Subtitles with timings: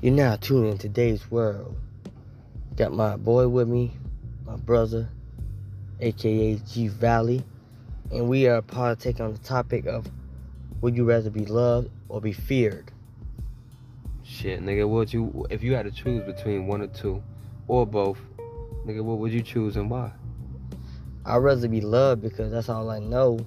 [0.00, 1.74] You're now tuned in to Dave's World.
[2.76, 3.94] Got my boy with me,
[4.46, 5.08] my brother,
[5.98, 7.42] aka G Valley,
[8.12, 10.06] and we are partaking on the topic of
[10.80, 12.92] would you rather be loved or be feared?
[14.22, 17.20] Shit, nigga, what you if you had to choose between one or two,
[17.66, 18.18] or both,
[18.86, 20.12] nigga, what would you choose and why?
[21.26, 23.44] I'd rather be loved because that's all I know.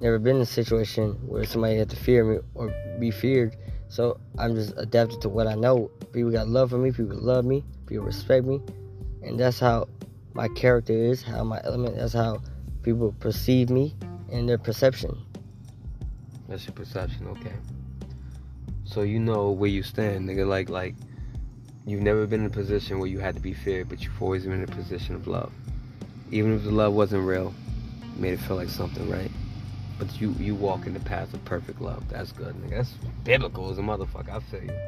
[0.00, 3.56] Never been in a situation where somebody had to fear me or be feared.
[3.88, 5.90] So I'm just adapted to what I know.
[6.12, 8.60] People got love for me, people love me, people respect me.
[9.22, 9.88] And that's how
[10.34, 12.42] my character is, how my element, that's how
[12.82, 13.94] people perceive me
[14.30, 15.16] and their perception.
[16.48, 17.54] That's your perception, okay.
[18.84, 20.46] So you know where you stand, nigga.
[20.46, 20.94] Like, like
[21.86, 24.44] you've never been in a position where you had to be feared, but you've always
[24.44, 25.52] been in a position of love.
[26.30, 27.54] Even if the love wasn't real,
[28.16, 29.30] made it feel like something, right?
[29.98, 32.08] But you you walk in the path of perfect love.
[32.08, 32.78] That's good, nigga.
[32.78, 32.90] That's
[33.22, 34.30] biblical as a motherfucker.
[34.30, 34.78] I feel you.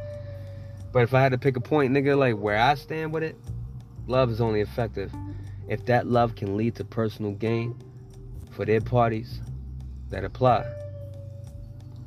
[0.92, 3.36] But if I had to pick a point, nigga, like where I stand with it,
[4.06, 5.12] love is only effective
[5.68, 7.76] if that love can lead to personal gain
[8.50, 9.40] for their parties
[10.10, 10.64] that apply.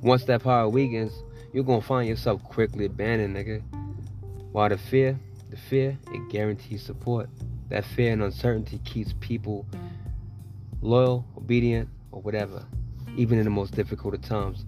[0.01, 1.13] Once that power weakens,
[1.53, 3.61] you're gonna find yourself quickly abandoned, nigga.
[4.51, 5.19] While the fear,
[5.49, 7.29] the fear, it guarantees support.
[7.69, 9.65] That fear and uncertainty keeps people
[10.81, 12.65] loyal, obedient, or whatever
[13.17, 14.65] even in the most difficult of times.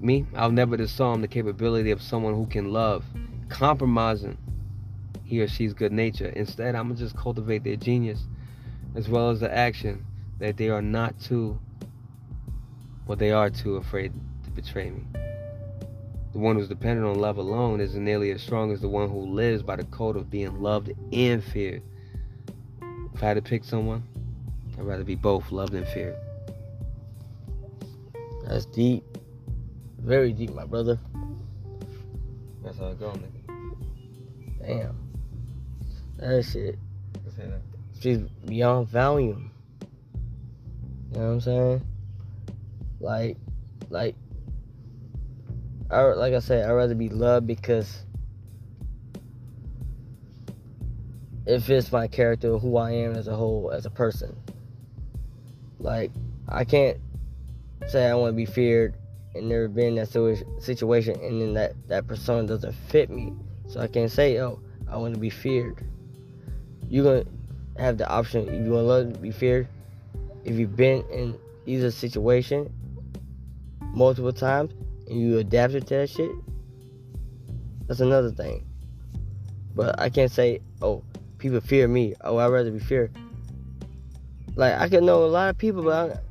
[0.00, 3.04] Me, I'll never disarm the capability of someone who can love,
[3.48, 4.38] compromising
[5.24, 6.28] he or she's good nature.
[6.28, 8.24] Instead, I'm gonna just cultivate their genius
[8.94, 10.04] as well as the action
[10.38, 11.58] that they are not too,
[13.06, 14.12] but they are too afraid
[14.44, 15.02] to betray me.
[16.32, 19.20] The one who's dependent on love alone isn't nearly as strong as the one who
[19.20, 21.82] lives by the code of being loved and feared.
[23.14, 24.02] If I had to pick someone,
[24.76, 26.16] I'd rather be both loved and feared.
[28.46, 29.04] That's deep.
[29.98, 30.98] Very deep, my brother.
[32.62, 33.76] That's how it go, nigga.
[34.66, 34.96] Damn.
[36.18, 36.78] That shit.
[38.00, 39.50] She's beyond volume.
[41.10, 41.86] You know what I'm saying?
[43.00, 43.38] Like,
[43.88, 44.14] like,
[45.90, 48.04] I like I said, I'd rather be loved because
[51.46, 54.36] it fits my character, who I am as a whole, as a person.
[55.78, 56.10] Like,
[56.48, 56.98] I can't
[57.86, 58.94] say I want to be feared
[59.34, 60.10] and never been in that
[60.60, 63.32] situation and then that, that persona doesn't fit me.
[63.68, 65.84] So I can't say, oh, I want to be feared.
[66.88, 67.30] You're to
[67.78, 69.68] have the option if you want to love to be feared.
[70.44, 72.72] If you've been in either situation
[73.80, 74.72] multiple times
[75.08, 76.30] and you adapted to that shit,
[77.86, 78.64] that's another thing.
[79.74, 81.02] But I can't say, oh,
[81.38, 82.14] people fear me.
[82.20, 83.16] Oh, I'd rather be feared.
[84.56, 86.22] Like, I can know a lot of people, but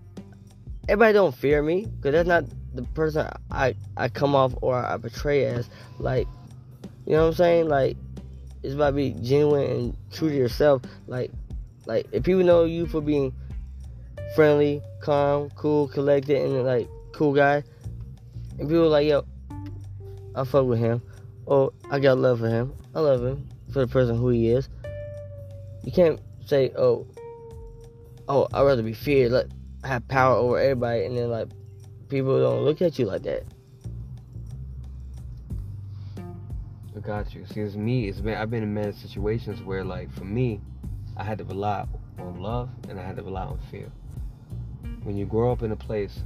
[0.88, 4.98] everybody don't fear me because that's not the person I I come off or I
[4.98, 5.70] portray as.
[6.00, 6.28] Like,
[7.06, 7.68] you know what I'm saying?
[7.68, 7.98] Like,
[8.64, 10.82] it's about to be genuine and true to yourself.
[11.08, 11.32] Like,
[11.86, 13.34] like if people know you for being
[14.36, 17.64] friendly, calm, cool, collected, and like cool guy,
[18.60, 19.26] and people like, yo,
[20.36, 21.02] I fuck with him,
[21.46, 22.74] or I got love for him.
[22.96, 24.70] I love him for the person who he is.
[25.84, 27.08] You can't say, oh,
[28.28, 29.32] oh, I'd rather be feared.
[29.32, 29.48] Like,
[29.84, 31.50] have power over everybody, and then like
[32.10, 33.44] people don't look at you like that.
[36.96, 37.46] I got you.
[37.46, 38.08] See, it's me.
[38.08, 40.62] It's been I've been in many situations where, like, for me,
[41.18, 41.86] I had to rely
[42.20, 43.92] on love and I had to rely on fear.
[45.04, 46.22] When you grow up in a place,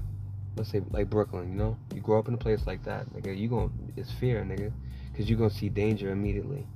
[0.55, 3.35] let's say like Brooklyn, you know, you grow up in a place like that, nigga,
[3.35, 4.71] you going it's fear, nigga,
[5.11, 6.67] because you're gonna see danger immediately,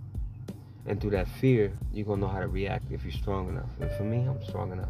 [0.87, 3.69] and through that fear, you're gonna know how to react if you're strong enough.
[3.79, 4.89] And for me, I'm strong enough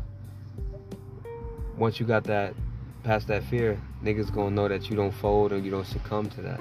[1.78, 2.54] once you got that
[3.04, 6.42] past that fear, niggas gonna know that you don't fold or you don't succumb to
[6.42, 6.60] that,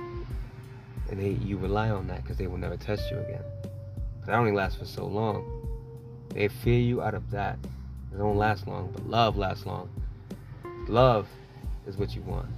[1.10, 3.42] and they you rely on that because they will never test you again.
[4.20, 5.44] But that only lasts for so long.
[6.30, 7.58] They fear you out of that.
[8.12, 9.88] It don't last long, but love lasts long.
[10.88, 11.28] Love
[11.86, 12.48] is what you want.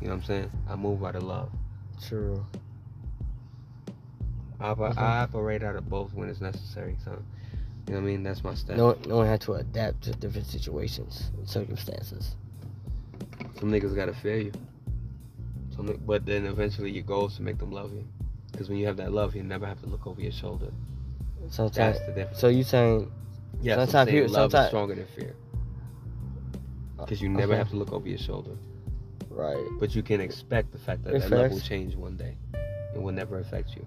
[0.00, 0.50] You know what I'm saying?
[0.68, 1.50] I move out of love.
[2.06, 2.44] True.
[4.60, 4.98] I, mm-hmm.
[4.98, 6.96] I operate out of both when it's necessary.
[7.04, 7.22] So
[7.90, 8.22] you know what I mean?
[8.22, 8.76] That's my style.
[8.76, 12.36] No, no one had to adapt to different situations and circumstances.
[13.58, 14.52] Some niggas gotta fear you.
[15.74, 18.06] Some, but then eventually your goal is to make them love you.
[18.52, 20.70] Because when you have that love, you never have to look over your shoulder.
[21.48, 21.74] Sometimes.
[21.74, 22.38] That's the difference.
[22.38, 23.10] So you saying?
[23.60, 23.74] Yeah.
[23.74, 25.34] Sometimes so love sometimes, is stronger than fear.
[26.96, 27.58] Uh, because you never okay.
[27.58, 28.52] have to look over your shoulder.
[29.30, 29.66] Right.
[29.80, 32.36] But you can expect the fact that that love will change one day.
[32.94, 33.84] It will never affect you.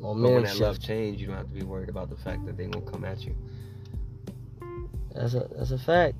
[0.00, 2.46] Momentum but when that love change, you don't have to be worried about the fact
[2.46, 3.36] that they won't come at you.
[5.14, 6.16] That's a that's a fact.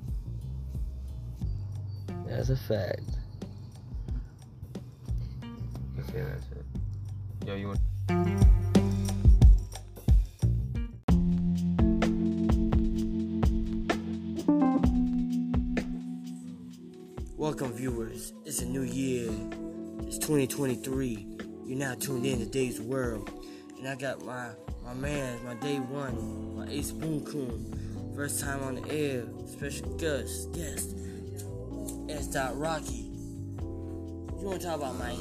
[2.27, 3.01] That's a fact.
[6.13, 6.65] Yeah, that's it.
[7.47, 7.79] Yo, you want?
[17.37, 18.33] Welcome, viewers.
[18.45, 19.31] It's a new year.
[20.01, 21.27] It's 2023.
[21.65, 23.40] You're now tuned in to Dave's World.
[23.81, 24.49] And I got my
[24.85, 28.13] my man, my day one, my Ace Boom Coon.
[28.15, 29.23] First time on the air.
[29.47, 30.95] Special guest, guest.
[32.07, 32.27] S.
[32.27, 33.07] Dot Rocky.
[33.57, 35.17] You want to talk about, Mike?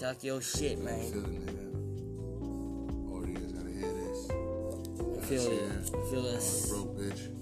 [0.00, 1.51] Talk your shit, man.
[5.32, 5.82] Feel share.
[6.10, 6.68] Feel us.
[6.68, 7.41] broke bitch.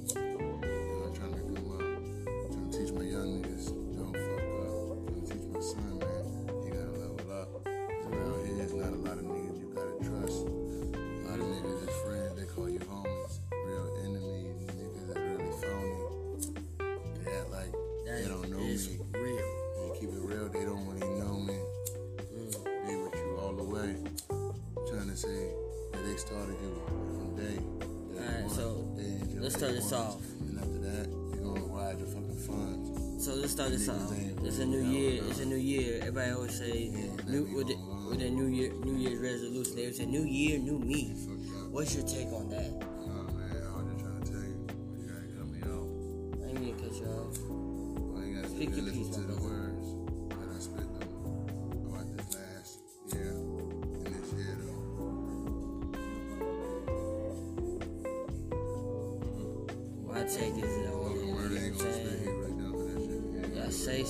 [34.60, 35.22] A new year.
[35.28, 35.98] It's a new year.
[36.00, 36.90] Everybody always say
[37.26, 37.76] new with the,
[38.08, 39.76] with a new year, New Year's resolution.
[39.76, 41.14] They say new year, new me.
[41.70, 42.89] What's your take on that?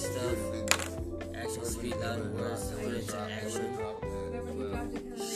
[0.00, 0.38] Stuff.
[1.34, 2.70] Actually speak louder than words.
[2.72, 3.78] Put into action.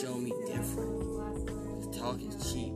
[0.01, 1.95] Show me different.
[1.95, 2.73] Talk is cheap.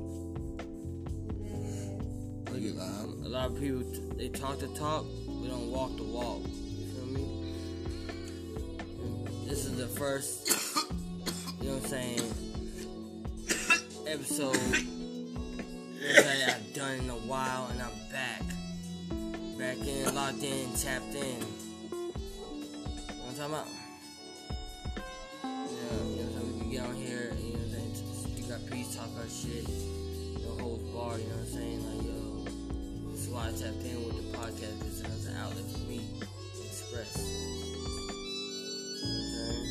[2.50, 3.08] Look at that.
[3.24, 3.82] A lot of people
[4.16, 6.42] they talk the talk, but don't walk the walk.
[6.42, 7.54] You feel me?
[9.46, 10.48] This is the first,
[11.60, 12.20] you know what I'm saying,
[14.06, 14.56] episode
[16.00, 18.42] you know, that I've done in a while, and I'm back,
[19.58, 21.57] back in, locked in, tapped in.
[23.48, 23.80] You know I'm talking
[24.92, 25.40] about?
[25.42, 26.44] Yeah, you know what?
[26.44, 29.08] We can get on here and you know what I'm saying, speak our piece, talk
[29.16, 29.64] our shit,
[30.44, 31.16] no holds bar.
[31.16, 31.80] You know what I'm saying?
[31.80, 32.44] Like yo.
[33.08, 36.04] That's why I tapped in with the podcast because it was an outlet for me
[36.20, 37.16] to express.
[39.00, 39.64] You know?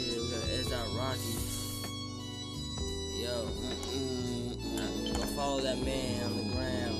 [0.00, 1.36] Yeah, we got Rocky.
[3.20, 3.36] Yo,
[4.80, 6.96] uh, go follow that man on the gram.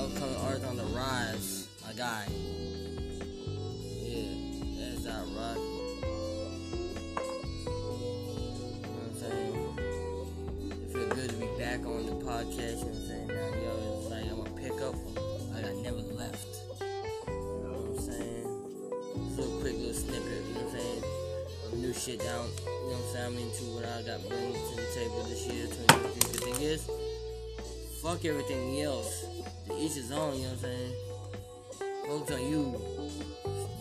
[0.00, 2.24] Upcoming art on the rise, my guy.
[22.00, 23.26] Shit down, you know what I'm saying?
[23.26, 26.32] I'm into what I got bringing to the table this year, 2023.
[26.32, 26.88] The thing is,
[28.00, 29.28] fuck everything else.
[29.68, 30.96] To each his own, you know what I'm saying?
[32.08, 32.80] Focus on you.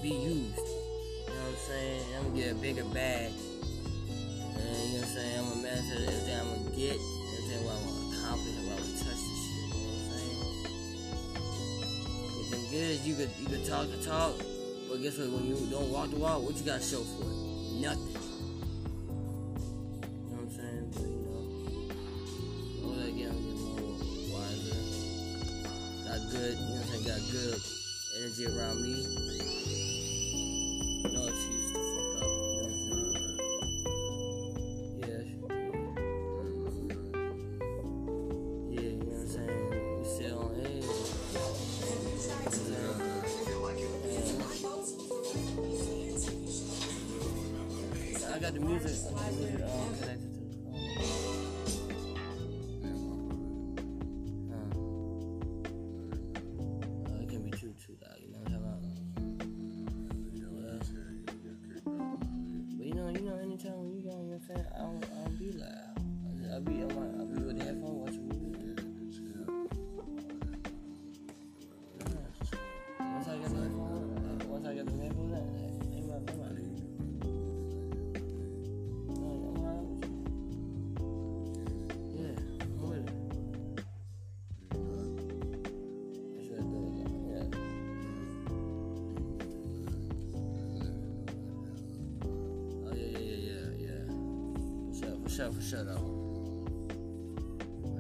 [0.03, 0.59] Be used.
[0.59, 2.03] You know what I'm saying?
[2.19, 3.31] I'm gonna get a bigger bag.
[3.31, 5.39] And you know what I'm saying?
[5.39, 8.99] I'm gonna master everything I'm gonna get, everything what I wanna accomplish, what I wanna
[8.99, 9.63] touch this shit.
[9.63, 10.43] You know what I'm saying?
[12.35, 14.35] The thing is, you could you could talk the talk,
[14.91, 15.31] but guess what?
[15.39, 17.48] When you don't walk the walk, what you got to show for it?
[17.79, 18.07] Nothing.
[18.09, 18.15] You
[20.27, 20.91] know what I'm saying?
[22.81, 23.95] But you know, I'm more
[24.35, 24.79] wiser.
[26.03, 27.05] Got good, you know what I'm saying?
[27.07, 27.59] Got good
[28.19, 29.68] energy around me.
[48.59, 49.11] The music.
[49.63, 49.88] Um,
[95.51, 96.05] for sure though.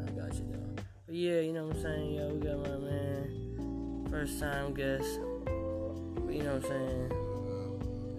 [0.05, 0.83] I got you though.
[1.05, 2.13] But yeah, you know what I'm saying?
[2.13, 5.19] Yo, we got my man, first time guest.
[6.25, 7.11] But you know what I'm saying?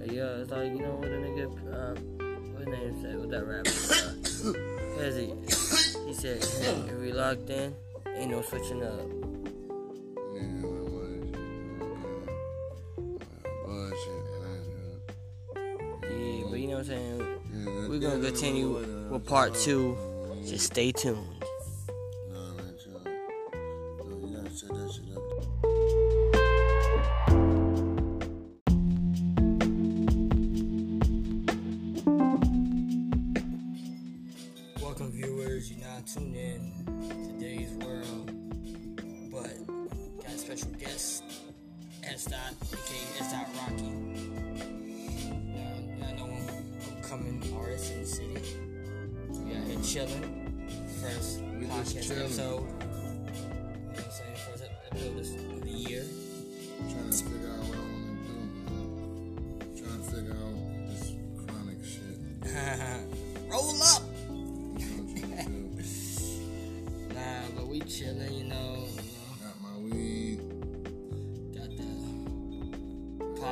[0.09, 1.95] Hey, yo, it's like, you know what a nigga, uh,
[2.53, 3.15] what his name say?
[3.17, 3.71] What that rapper?
[4.41, 5.35] Uh, he?
[6.07, 7.75] He said, if we locked in,
[8.17, 9.20] ain't no switching up.
[19.21, 19.97] Part two.
[20.47, 21.40] Just stay tuned.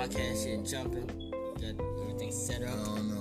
[0.08, 1.06] Podcast shit jumping.
[1.60, 2.84] Got everything set I up.
[2.86, 3.17] don't know.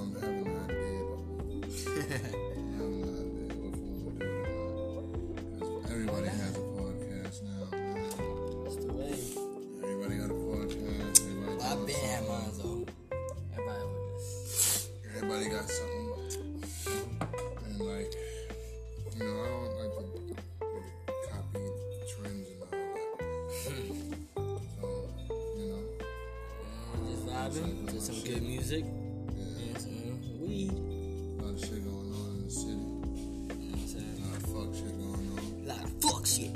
[28.07, 30.71] Some good music yeah, and some weed.
[30.71, 32.71] a lot of shit going on in the city.
[32.71, 34.15] You know what I'm saying?
[34.17, 35.39] A lot of fuck shit going on.
[35.63, 36.53] A lot of fuck shit.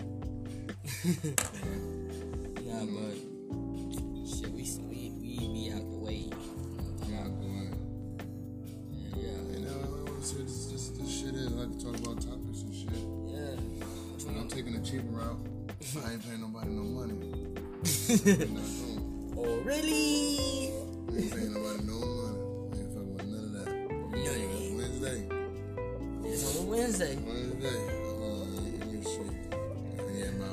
[2.71, 3.15] Nah, but
[4.29, 6.15] shit, we we we be out the way.
[6.15, 7.67] You know I'm I'm talking out the way.
[7.67, 7.79] about?
[9.17, 11.47] Yeah, You know, I want to see this, this, this shit is.
[11.47, 13.03] I like to talk about topics and shit.
[13.27, 14.39] yeah.
[14.39, 15.39] I'm taking the cheaper route.
[16.05, 17.17] I ain't paying nobody no money.
[27.01, 27.17] Wednesday.
[27.25, 27.81] Wednesday.
[28.05, 28.45] Uh,
[28.79, 29.31] let me see.
[30.19, 30.45] Yeah, my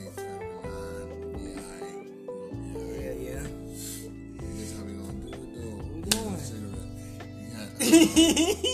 [0.00, 1.08] eight thirty nine.
[1.38, 1.60] Yeah.
[2.74, 3.44] Yeah, Yeah, yeah.
[4.76, 5.78] How we gonna do it though.
[5.94, 6.38] We doing?
[6.38, 6.90] Cigarette.
[7.80, 8.68] Yeah.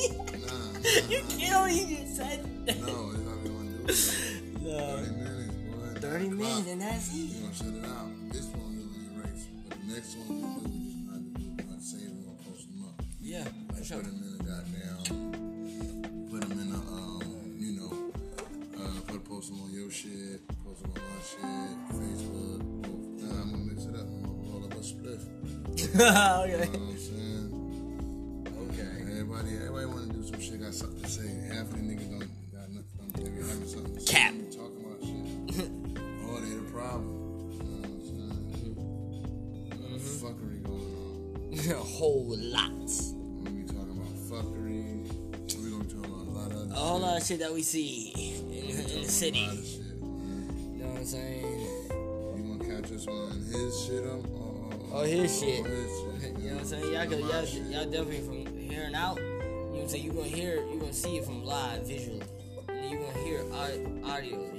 [26.00, 26.62] You know okay.
[26.96, 28.46] saying?
[28.70, 29.02] Okay.
[29.02, 30.60] Everybody, everybody want to do some shit.
[30.62, 31.26] Got something to say.
[31.48, 32.84] Half of the niggas don't got nothing.
[32.98, 34.12] Don't think they having something to say.
[34.12, 34.32] Cap.
[34.38, 35.70] They Talking about shit.
[36.22, 37.06] oh, they the problem.
[37.50, 38.76] You know what I'm saying?
[38.78, 39.72] Mm-hmm.
[39.72, 41.72] A lot of fuckery going on.
[41.80, 42.70] a whole lot.
[42.70, 44.86] We're gonna be talking about fuckery.
[45.58, 47.02] We're gonna be talking about a lot of other A whole shit.
[47.08, 49.46] lot of shit that we see in, in the A lot of city.
[49.48, 49.82] shit.
[49.98, 51.42] You know what I'm saying?
[51.90, 54.22] You wanna catch us on his shit up?
[54.30, 54.44] Or,
[54.90, 55.66] Oh, his shit.
[55.66, 55.87] His
[56.68, 56.92] saying?
[56.92, 59.16] Y'all, could, y'all, y'all definitely from hearing out.
[59.16, 60.04] You know what I'm saying?
[60.04, 62.22] You're gonna hear, you're gonna see it from live visually.
[62.68, 63.40] And you're gonna hear
[64.04, 64.50] audio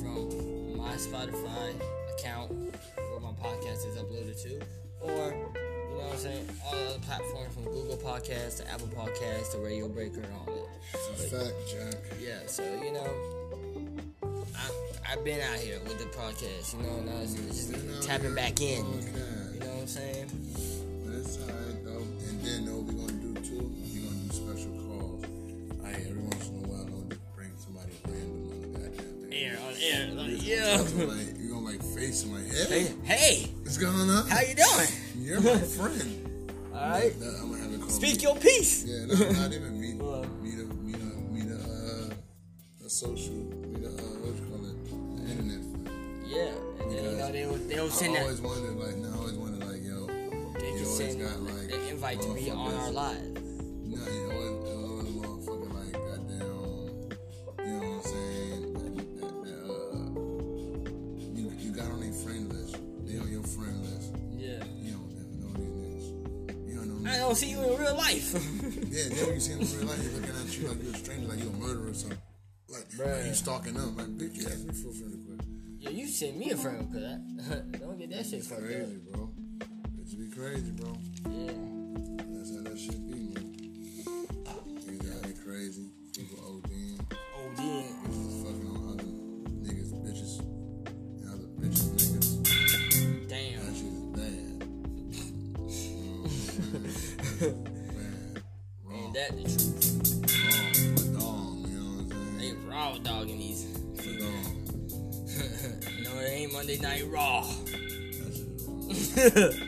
[0.00, 1.74] from my Spotify
[2.16, 4.60] account where my podcast is uploaded to.
[5.00, 6.48] Or, you know what I'm saying?
[6.64, 10.68] All other platforms from Google Podcasts to Apple Podcasts to Radio Breaker and all that.
[11.12, 12.00] It's a fact, Jack.
[12.20, 13.10] Yeah, so you know,
[14.54, 18.00] I I've been out here with the podcast, you know, and I was just Been
[18.00, 18.84] tapping back in.
[19.54, 20.30] You know what I'm saying?
[32.66, 34.26] Hey, Hey, what's going on?
[34.28, 34.88] how you doing?
[35.16, 36.24] You're my friend.
[36.74, 38.84] All right, That- I'm gonna have it call speak me- your piece.
[38.84, 39.96] Yeah, no, not even meet,
[40.42, 44.64] meet a, meet a, meet a, uh, a social, meet a, uh, what you call
[44.66, 44.76] it,
[45.16, 45.62] the internet.
[45.62, 46.24] friend.
[46.26, 49.14] Yeah, and then you know they will they'll send I that always wondered, like, now
[49.14, 50.06] I always wondered, like, yo,
[50.58, 52.72] they you always got like an invite to be on
[67.38, 68.34] see you in real life.
[68.90, 70.94] yeah, then when you see him in real life, he's looking at you like you're
[70.94, 72.18] a stranger, like you're a murderer or something.
[72.68, 73.16] Like, Bruh.
[73.16, 73.96] like you stalking them.
[73.96, 75.48] Like, bitch, you asked me for a friend request.
[75.78, 77.70] Yeah, you sent me a friend request.
[77.80, 79.30] Don't get that shit fucked crazy, bro.
[79.60, 80.96] It should be crazy, bro.
[99.28, 100.22] that the truth.
[101.18, 102.06] Dog, you know
[102.38, 103.66] they raw dogging these.
[106.02, 107.44] no, it ain't Monday Night Raw.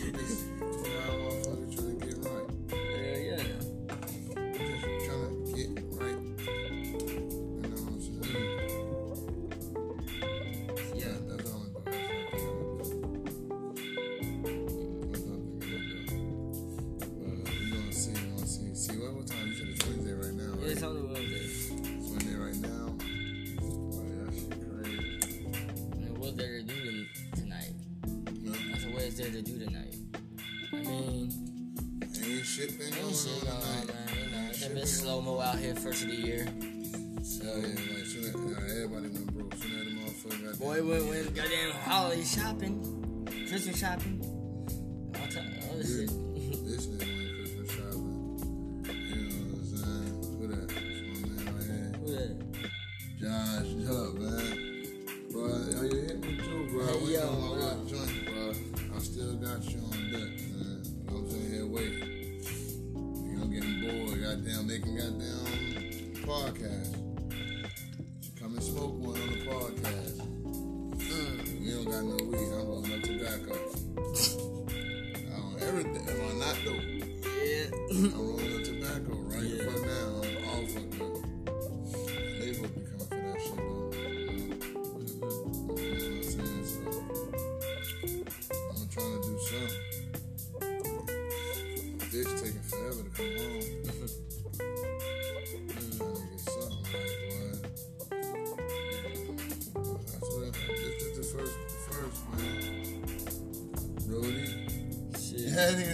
[105.61, 105.90] anything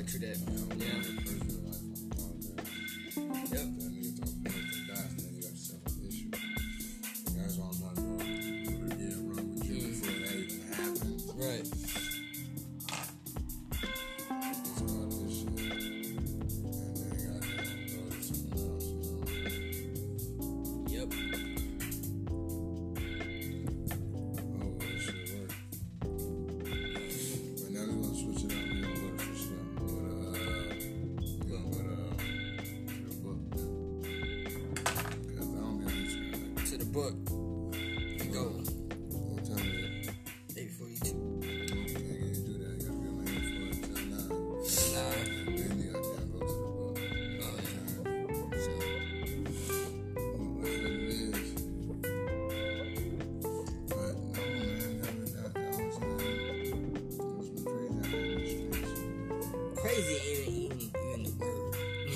[0.00, 0.49] that that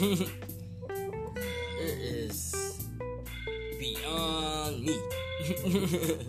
[0.10, 0.28] it
[1.80, 2.78] is
[3.78, 6.18] beyond me.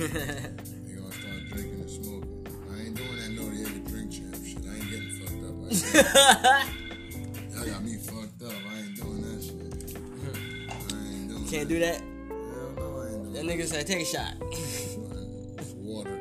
[0.00, 2.46] They gonna start drinking and smoking.
[2.72, 4.64] I ain't doing that no Noriega drink champ shit.
[4.66, 6.68] I ain't getting fucked up like that.
[7.66, 8.52] Got me fucked up.
[8.66, 9.98] I ain't doing that shit.
[10.70, 11.68] I ain't doing Can't that.
[11.68, 12.00] do that.
[12.00, 14.34] Hell no, I ain't That doing nigga said, take a shot.
[15.76, 16.16] Water.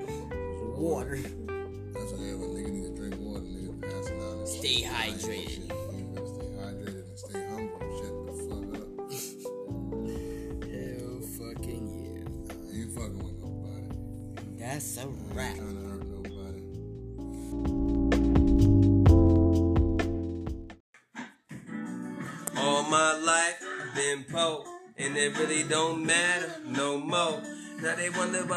[0.76, 1.15] Water.
[1.18, 3.46] That's what every nigga need to drink water.
[3.46, 5.69] Nigga passing out Stay hydrated.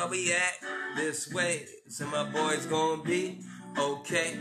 [0.02, 0.64] Why we act
[0.96, 1.64] this way.
[1.88, 3.40] So my boys gonna be
[3.78, 4.36] okay.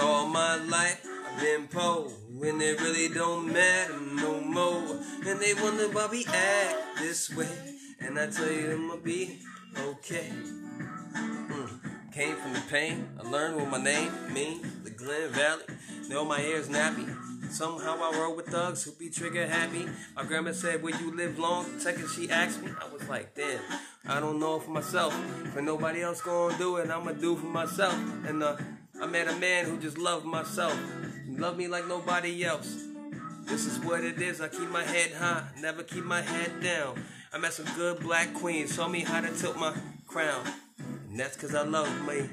[0.00, 5.00] All my life I've been poor, and it really don't matter no more.
[5.26, 7.48] And they wonder why we act this way.
[8.00, 9.40] And I tell you, I'ma be
[9.76, 10.30] okay.
[11.14, 12.12] Mm.
[12.12, 13.08] Came from the pain.
[13.18, 14.60] I learned what my name mean.
[14.84, 15.64] The Glen Valley.
[16.08, 17.25] Know my ears nappy.
[17.50, 19.88] Somehow I roll with thugs who be trigger happy.
[20.14, 23.60] My grandma said, "Where you live long?" Second she asked me, I was like, "Damn,
[24.06, 25.14] I don't know for myself.
[25.54, 27.94] But nobody else gonna do it, I'ma do for myself."
[28.26, 28.56] And uh,
[29.00, 30.78] I met a man who just loved myself.
[31.26, 32.84] He loved me like nobody else.
[33.44, 34.40] This is what it is.
[34.40, 37.02] I keep my head high, never keep my head down.
[37.32, 39.74] I met some good black queens, show me how to tilt my
[40.06, 40.42] crown.
[41.08, 42.28] And that's cause I love me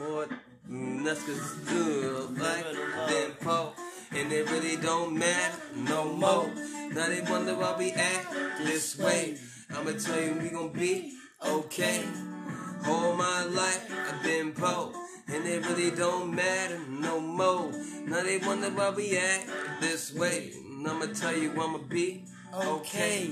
[0.00, 0.26] more.
[0.68, 2.64] Mm, That's cause it's good, like
[3.08, 3.72] than po.
[4.12, 6.50] And it really don't matter no more.
[6.92, 9.36] Now they wonder why we act this way.
[9.70, 12.02] I'ma tell you, we gon' be okay.
[12.86, 14.92] All my life I've been po.
[15.28, 17.70] And it really don't matter no more.
[18.06, 19.48] Now they wonder why we act
[19.80, 20.50] this way.
[20.56, 23.30] And I'ma tell you, I'ma be okay.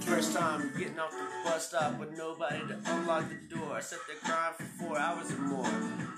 [0.00, 3.74] First time getting off the bus stop with nobody to unlock the door.
[3.74, 6.15] I sat there crying for four hours or more.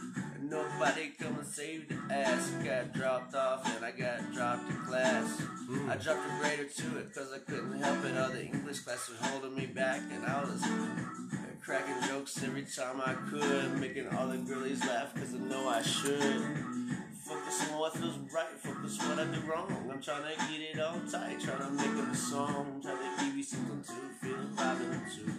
[0.49, 2.51] Nobody come and save the ass.
[2.65, 5.43] Got dropped off and I got dropped in class.
[5.91, 8.17] I dropped a grade or two because I couldn't help it.
[8.17, 10.65] All the English class was holding me back and I was
[11.63, 13.79] cracking jokes every time I could.
[13.79, 16.43] Making all the girlies laugh because I know I should.
[17.25, 19.91] Focus on what feels right, focus on what I do wrong.
[19.93, 23.25] I'm trying to get it all tight, trying to make up a song, trying to
[23.25, 25.33] give you something to feel vibing to.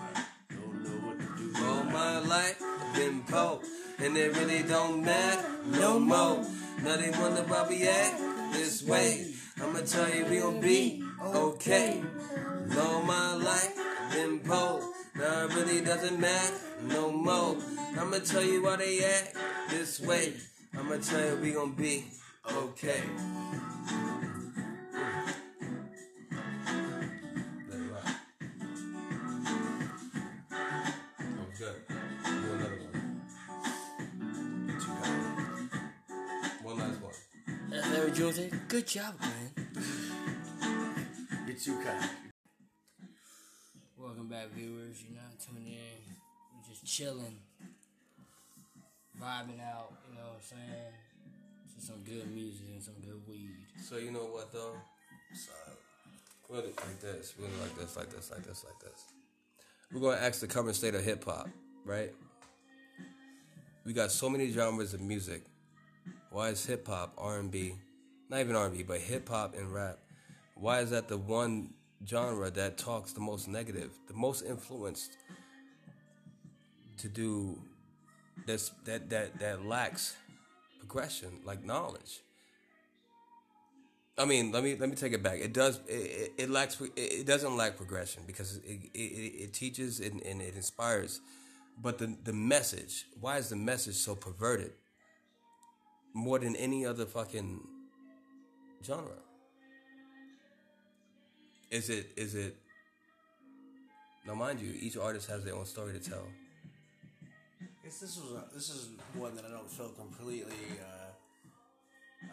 [0.00, 1.64] I don't know what to do.
[1.64, 3.60] All my life I've been poor,
[3.98, 6.44] and it really don't matter no more.
[6.82, 8.20] Now they wonder why we act
[8.52, 9.32] this way.
[9.62, 12.02] I'ma tell you we gon' be okay.
[12.78, 13.74] All my life
[14.12, 14.82] been poor,
[15.16, 17.56] now it really doesn't matter no more.
[17.98, 19.36] I'ma tell you why they act
[19.70, 20.34] this way.
[20.78, 22.04] I'ma tell you we gon' be
[22.52, 23.02] okay.
[38.76, 39.52] Good job, man.
[41.46, 42.10] You're too kind.
[43.96, 45.02] Welcome back, viewers.
[45.02, 46.14] You're not tuning in.
[46.52, 47.38] We're just chilling,
[49.18, 49.94] vibing out.
[50.10, 50.92] You know what I'm saying?
[51.74, 53.56] To some good music and some good weed.
[53.82, 54.76] So you know what though?
[55.32, 55.52] So
[56.50, 57.32] we're gonna like this.
[57.38, 59.04] We're gonna like this, like this, like this, like this.
[59.90, 61.48] We're gonna ask the current state of hip hop,
[61.86, 62.12] right?
[63.86, 65.44] We got so many genres of music.
[66.28, 67.76] Why is hip hop, R and B,
[68.28, 69.98] not even R and B, but hip hop and rap?
[70.54, 71.70] Why is that the one
[72.06, 75.16] genre that talks the most negative, the most influenced
[76.98, 77.58] to do
[78.46, 80.16] this that that that lacks
[80.78, 82.20] progression, like knowledge?
[84.18, 85.40] I mean, let me let me take it back.
[85.40, 90.22] It does it, it, lacks it, doesn't lack progression because it, it, it teaches and,
[90.22, 91.20] and it inspires,
[91.82, 94.72] but the the message why is the message so perverted?
[96.16, 97.60] more than any other fucking
[98.86, 99.18] genre?
[101.70, 102.56] Is it is it
[104.26, 106.26] now mind you, each artist has their own story to tell.
[107.62, 112.26] I guess this was a, this is one that I don't feel completely uh,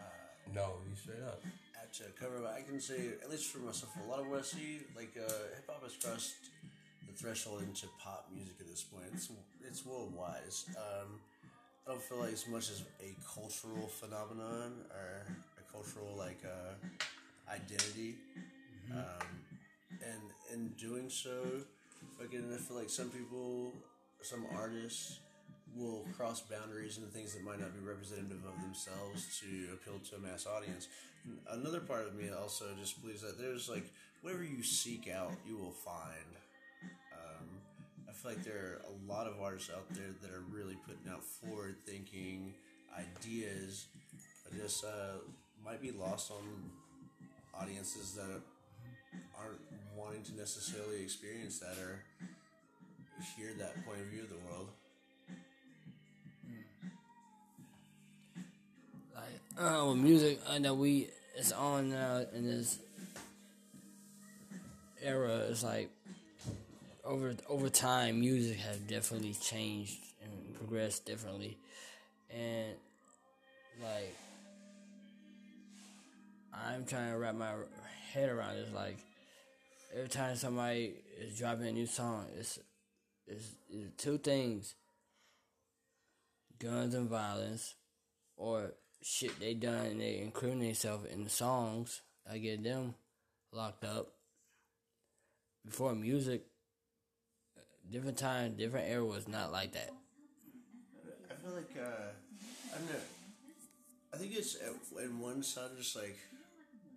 [0.52, 1.40] No, you straight up.
[1.80, 4.40] at to cover, but I can say at least for myself, a lot of what
[4.40, 6.34] I see, like uh, hip hop has crossed
[7.06, 9.04] the threshold into pop music at this point.
[9.14, 9.30] It's
[9.62, 10.42] it's worldwide.
[10.76, 11.20] Um,
[11.86, 15.26] I don't feel like as much as a cultural phenomenon or
[15.74, 18.14] cultural like uh, identity.
[18.92, 19.26] Um,
[20.02, 21.42] and in doing so,
[22.22, 23.72] again, I feel like some people,
[24.22, 25.20] some artists,
[25.76, 30.16] will cross boundaries into things that might not be representative of themselves to appeal to
[30.16, 30.86] a mass audience.
[31.50, 33.90] Another part of me also just believes that there's like
[34.22, 36.30] whatever you seek out, you will find.
[37.12, 37.46] Um,
[38.08, 41.10] I feel like there are a lot of artists out there that are really putting
[41.10, 42.54] out forward-thinking
[42.96, 43.86] ideas,
[44.44, 45.18] but just uh,
[45.64, 46.42] might be lost on
[47.58, 48.40] audiences that
[49.38, 49.60] aren't
[49.96, 52.04] wanting to necessarily experience that or
[53.36, 54.68] hear that point of view of the world.
[59.14, 62.78] Like uh, music, I know we it's on now in this
[65.02, 65.46] era.
[65.48, 65.90] It's like
[67.04, 71.56] over over time, music has definitely changed and progressed differently,
[72.30, 72.74] and
[73.82, 74.14] like
[76.74, 77.52] I'm trying to wrap my
[78.12, 78.74] head around it.
[78.74, 78.98] Like
[79.94, 82.58] every time somebody is dropping a new song, it's
[83.28, 84.74] it's, it's two things:
[86.58, 87.76] guns and violence,
[88.36, 92.02] or shit they done and they including themselves in the songs.
[92.28, 92.94] I get them
[93.52, 94.08] locked up.
[95.64, 96.42] Before music,
[97.88, 99.90] different time, different era was not like that.
[101.30, 103.00] I feel like uh, I don't know.
[104.12, 106.18] I think it's uh, in one side just like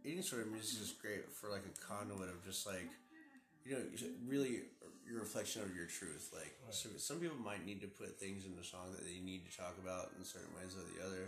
[0.08, 2.88] any sort of music is great for like a conduit of just like
[3.66, 3.84] you know
[4.28, 4.64] really
[5.04, 6.32] your reflection of your truth.
[6.34, 9.44] Like so some people might need to put things in the song that they need
[9.50, 11.26] to talk about in certain ways or the other.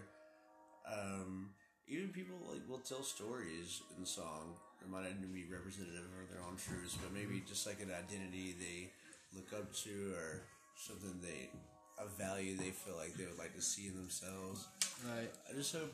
[0.88, 1.52] Um,
[1.88, 6.30] even people like will tell stories in song that might not even be representative of
[6.32, 8.92] their own truths, but maybe just like an identity they
[9.36, 10.44] look up to or
[10.76, 11.52] something they
[12.00, 14.68] a value they feel like they would like to see in themselves.
[15.04, 15.28] Right.
[15.50, 15.92] I just hope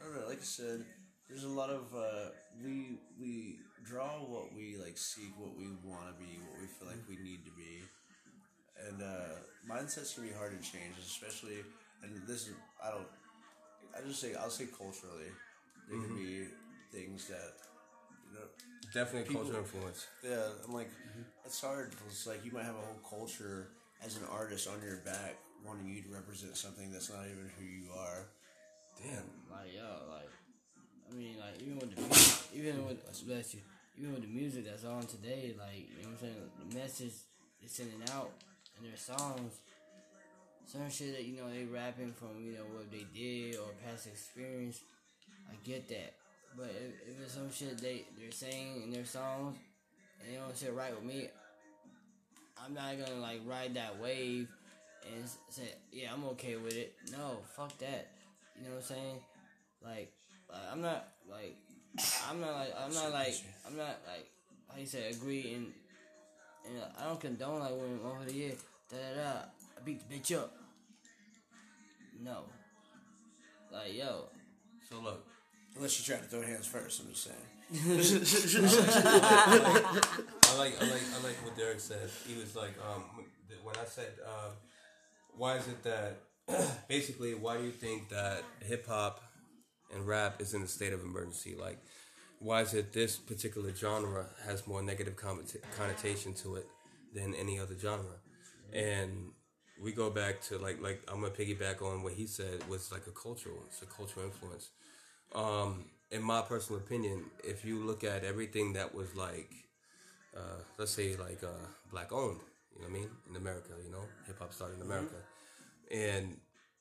[0.00, 0.28] I don't know.
[0.28, 0.84] Like I said,
[1.30, 2.30] there's a lot of uh,
[2.62, 6.88] we we draw what we like seek, what we want to be, what we feel
[6.88, 7.80] like we need to be,
[8.86, 9.38] and uh,
[9.70, 11.62] mindsets can be hard to change, especially.
[12.02, 13.06] And this is I don't.
[13.96, 15.30] I just say I'll say culturally,
[15.88, 16.46] there can be
[16.92, 17.54] things that
[18.28, 18.46] you know.
[18.92, 20.06] Definitely People- cultural influence.
[20.24, 20.90] Yeah, I'm like,
[21.44, 21.94] it's hard.
[22.08, 23.68] It's like you might have a whole culture
[24.04, 27.64] as an artist on your back, wanting you to represent something that's not even who
[27.64, 28.26] you are.
[28.98, 29.30] Damn.
[29.50, 30.30] Like yo, like
[31.10, 33.60] I mean, like even with the music, even with you,
[33.98, 36.34] even with the music that's on today, like you know what I'm saying,
[36.70, 37.12] the message
[37.60, 38.30] they're sending out
[38.78, 39.58] in their songs,
[40.66, 44.06] some shit that you know they rapping from you know what they did or past
[44.06, 44.80] experience.
[45.50, 46.14] I get that,
[46.56, 49.56] but if, if it's some shit they they're saying in their songs
[50.20, 51.28] and they don't sit right with me,
[52.64, 54.48] I'm not gonna like ride that wave
[55.12, 56.94] and say yeah I'm okay with it.
[57.10, 58.12] No, fuck that.
[58.56, 59.16] You know what I'm saying?
[59.82, 60.12] Like,
[60.52, 61.56] like I'm not like
[62.28, 63.34] I'm not like I'm not like
[63.66, 64.30] I'm not like
[64.72, 65.72] how you say agree and
[66.66, 68.52] and I don't condone like women over the year
[68.90, 69.38] da da da
[69.76, 70.54] I beat the bitch up.
[72.22, 72.44] No.
[73.72, 74.28] Like yo,
[74.88, 75.24] So look,
[75.76, 77.36] Unless you try to throw hands first, I'm just saying.
[77.72, 77.84] I
[80.58, 82.10] like I like I like what Derek said.
[82.26, 83.04] He was like, um,
[83.62, 84.50] when I said, uh,
[85.36, 86.22] why is it that
[86.88, 89.22] basically why do you think that hip hop
[89.94, 91.56] and rap is in a state of emergency?
[91.58, 91.78] Like,
[92.38, 95.16] why is it this particular genre has more negative
[95.76, 96.66] connotation to it
[97.14, 98.16] than any other genre?
[98.72, 99.32] And
[99.80, 103.06] we go back to like like I'm gonna piggyback on what he said was like
[103.06, 104.70] a cultural, it's a cultural influence.
[105.34, 109.50] Um, in my personal opinion, if you look at everything that was like
[110.36, 112.40] uh, let's say like uh, black owned,
[112.74, 115.16] you know what I mean, in America, you know, hip hop started in America,
[115.90, 116.36] and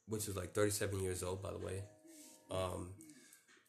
[0.08, 1.84] which is like 37 years old, by the way.
[2.52, 2.92] Um,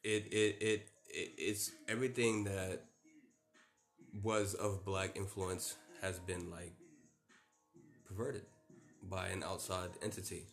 [0.03, 2.85] it, it it it it's everything that
[4.23, 6.73] was of black influence has been like
[8.09, 8.43] perverted
[9.03, 10.47] by an outside entity.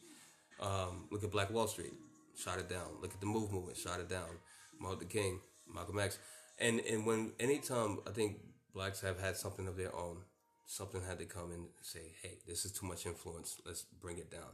[0.60, 1.94] Um, look at Black Wall Street,
[2.36, 2.88] shot it down.
[3.02, 4.40] Look at the Move movement, shot it down.
[4.80, 5.40] Martin Luther King,
[5.74, 6.20] Malcolm X,
[6.60, 8.38] and and when anytime I think
[8.74, 10.18] blacks have had something of their own,
[10.66, 13.60] something had to come and say, hey, this is too much influence.
[13.66, 14.52] Let's bring it down.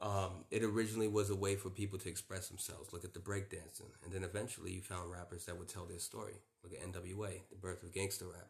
[0.00, 2.92] Um, it originally was a way for people to express themselves.
[2.92, 6.34] Look at the breakdancing, and then eventually you found rappers that would tell their story.
[6.62, 8.46] Look at N.W.A., the birth of gangster rap.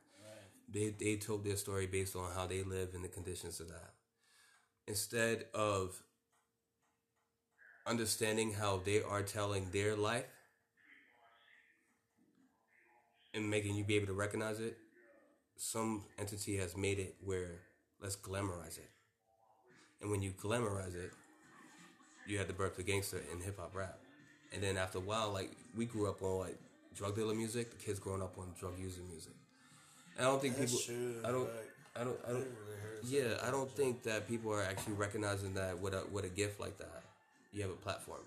[0.69, 3.95] They they told their story based on how they live and the conditions of that.
[4.87, 6.03] Instead of
[7.87, 10.27] understanding how they are telling their life
[13.33, 14.77] and making you be able to recognize it,
[15.57, 17.61] some entity has made it where
[18.03, 18.91] let's glamorize it.
[20.03, 21.13] And when you glamorize it,
[22.29, 23.99] you had the birth of the gangster in hip hop rap.
[24.53, 26.59] And then after a while, like we grew up on like
[26.95, 29.33] drug dealer music, the kids growing up on drug user music.
[30.17, 32.49] And I don't think That's people true, I don't like, I don't I don't really
[33.05, 36.61] yeah, I don't think that people are actually recognizing that with a with a gift
[36.61, 37.03] like that,
[37.53, 38.21] you have a platform,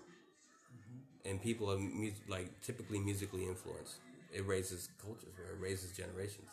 [1.24, 3.96] and people are mu- like typically musically influenced.
[4.32, 6.50] It raises cultures, it raises generations.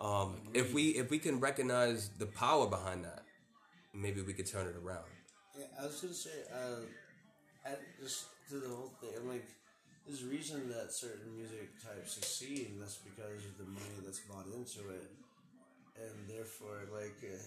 [0.00, 3.22] Um, if we if we can recognize the power behind that,
[3.94, 5.04] maybe we could turn it around.
[5.56, 6.82] Yeah, I was gonna say, uh,
[7.66, 9.10] I just to the whole thing.
[9.18, 9.46] I'm like,
[10.06, 14.20] there's a reason that certain music types succeed, and that's because of the money that's
[14.26, 15.08] bought into it,
[15.98, 17.38] and therefore, like, uh,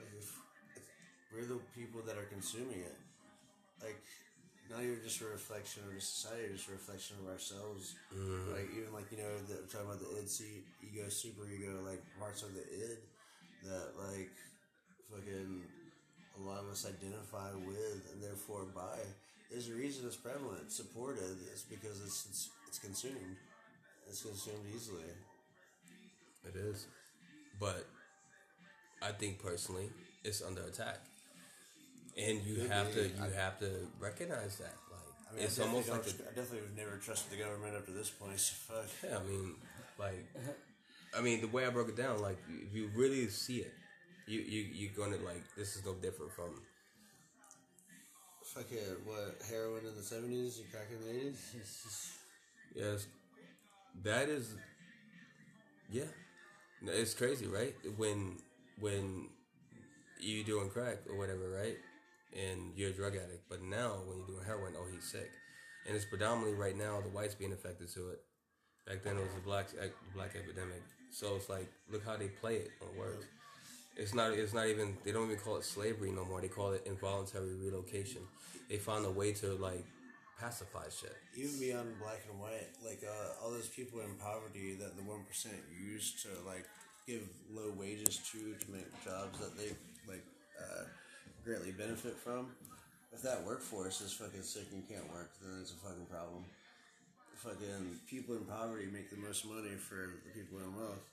[0.00, 0.28] like if,
[0.76, 0.84] if
[1.32, 2.96] we're the people that are consuming it,
[3.82, 4.02] like.
[4.70, 7.96] Now you're just a reflection of the society, just a reflection of ourselves.
[8.50, 11.84] Like even like you know, the, I'm talking about the id, see, ego, super ego,
[11.84, 12.98] like parts of the id
[13.64, 14.32] that like
[15.10, 15.62] fucking
[16.38, 18.98] a lot of us identify with and therefore buy.
[19.50, 21.36] There's a reason it's prevalent, it's supported.
[21.52, 23.36] It's because it's it's, it's consumed.
[24.08, 25.04] It's consumed easily.
[26.46, 26.86] It is,
[27.58, 27.86] but
[29.02, 29.88] I think personally,
[30.24, 30.98] it's under attack,
[32.18, 33.00] and you Could have be.
[33.00, 34.74] to you I- have to recognize that.
[34.90, 37.76] Like I mean, it's I almost like a, I definitely would never trust the government
[37.76, 38.38] up to this point.
[38.40, 38.86] So fuck.
[39.02, 39.54] Yeah, I mean,
[39.98, 40.26] like,
[41.16, 43.72] I mean, the way I broke it down, like, if you really see it,
[44.26, 46.50] you you you're gonna like this is no different from
[48.44, 52.12] Fucking what heroin in the seventies and crack in the eighties.
[52.76, 53.06] yes,
[54.02, 54.54] that is,
[55.90, 56.04] yeah,
[56.84, 57.74] it's crazy, right?
[57.96, 58.36] When
[58.78, 59.28] when
[60.20, 61.76] you doing crack or whatever, right?
[62.36, 65.30] And you're a drug addict, but now when you're doing heroin, oh, he's sick,
[65.86, 68.20] and it's predominantly right now the whites being affected to it.
[68.86, 69.68] Back then it was the black
[70.14, 73.24] black epidemic, so it's like look how they play it on words.
[73.96, 74.32] It's not.
[74.32, 74.96] It's not even.
[75.04, 76.40] They don't even call it slavery no more.
[76.40, 78.22] They call it involuntary relocation.
[78.68, 79.84] They found a way to like
[80.40, 81.14] pacify shit.
[81.36, 85.22] even beyond black and white, like uh, all those people in poverty that the one
[85.24, 86.66] percent used to like
[87.06, 89.70] give low wages to to make jobs that they
[90.08, 90.24] like
[90.58, 90.84] uh,
[91.44, 92.48] greatly benefit from.
[93.12, 96.44] If that workforce is fucking sick and can't work, then it's a fucking problem.
[97.36, 101.04] Fucking people in poverty make the most money for the people in wealth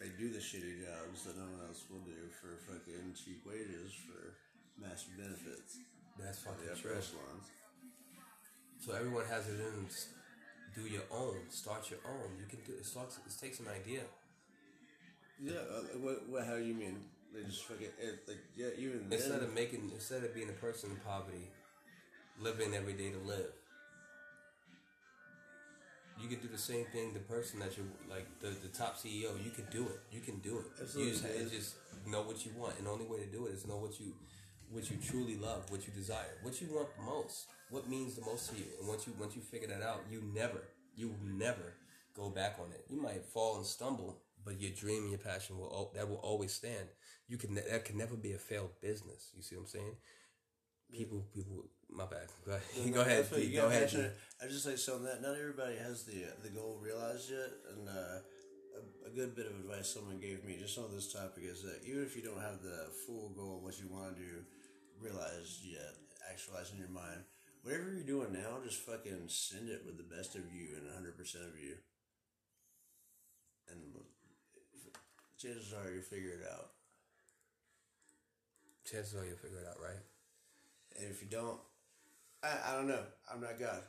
[0.00, 3.92] they do the shitty jobs that no one else will do for fucking cheap wages
[3.94, 4.36] for
[4.80, 5.78] massive benefits.
[6.18, 6.96] That's The fucking upper true.
[6.98, 7.46] echelons.
[8.80, 9.88] So everyone has it in.
[10.74, 11.48] Do your own.
[11.48, 12.36] Start your own.
[12.38, 12.72] You can do.
[12.78, 13.16] It starts.
[13.16, 14.02] It takes an idea.
[15.40, 16.46] Yeah, uh, what, what?
[16.46, 16.96] How do you mean?
[17.32, 18.68] They just fucking it, like yeah.
[18.76, 19.90] Even Instead then, of making.
[19.92, 21.48] Instead of being a person in poverty,
[22.40, 23.52] living every day to live.
[26.20, 27.12] You can do the same thing.
[27.12, 30.00] The person that you're like the, the top CEO, you can do it.
[30.10, 30.64] You can do it.
[30.80, 31.74] Absolutely, You just, just
[32.06, 34.14] know what you want, and the only way to do it is know what you
[34.70, 38.22] what you truly love, what you desire, what you want the most, what means the
[38.22, 38.66] most to you.
[38.78, 40.62] And once you once you figure that out, you never
[40.94, 41.74] you will never
[42.16, 42.84] go back on it.
[42.88, 46.52] You might fall and stumble, but your dream and your passion will that will always
[46.52, 46.88] stand.
[47.28, 49.32] You can that can never be a failed business.
[49.36, 49.96] You see what I'm saying?
[50.92, 51.64] People, people.
[51.90, 52.28] My bad.
[52.46, 52.86] Go ahead.
[52.86, 53.26] No, go ahead.
[53.30, 53.82] Go ahead.
[53.82, 54.16] passionate.
[54.42, 58.20] I just like so that not everybody has the the goal realized yet, and uh,
[58.76, 61.80] a, a good bit of advice someone gave me just on this topic is that
[61.86, 64.44] even if you don't have the full goal of what you want to do
[65.00, 65.96] realized yet,
[66.30, 67.24] actualized in your mind,
[67.62, 71.16] whatever you're doing now, just fucking send it with the best of you and hundred
[71.16, 71.76] percent of you,
[73.70, 73.80] and
[75.40, 76.70] chances are you'll figure it out.
[78.84, 80.02] Chances are you'll figure it out, right?
[80.98, 81.58] And if you don't,
[82.42, 83.02] I, I don't know.
[83.32, 83.82] I'm not God.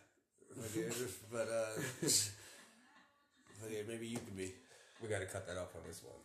[0.59, 0.89] Okay,
[1.31, 1.79] but uh,
[3.65, 4.53] okay, maybe you can be.
[5.01, 6.15] We got to cut that off on this one.